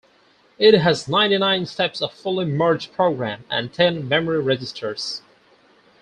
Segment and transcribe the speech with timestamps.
[0.57, 5.21] It has ninety-nine steps of fully merged program and ten memory registers.